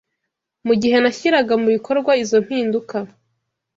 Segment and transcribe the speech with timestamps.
[0.67, 2.97] Mu gihe nashyiraga mu bikorwa izo mpinduka